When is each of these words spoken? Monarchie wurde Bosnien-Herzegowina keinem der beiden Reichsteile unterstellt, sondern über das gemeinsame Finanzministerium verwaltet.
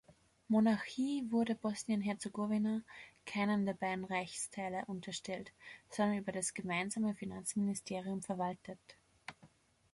Monarchie 0.49 1.27
wurde 1.31 1.53
Bosnien-Herzegowina 1.53 2.81
keinem 3.23 3.67
der 3.67 3.75
beiden 3.75 4.03
Reichsteile 4.03 4.83
unterstellt, 4.87 5.51
sondern 5.91 6.17
über 6.17 6.31
das 6.31 6.55
gemeinsame 6.55 7.13
Finanzministerium 7.13 8.23
verwaltet. 8.23 8.79